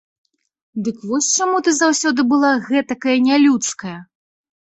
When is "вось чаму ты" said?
1.09-1.73